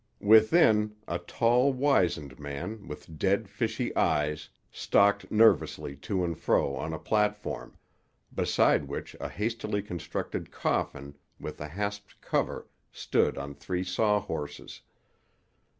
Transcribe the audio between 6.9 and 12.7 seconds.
a platform, beside which a hastily constructed coffin with a hasped cover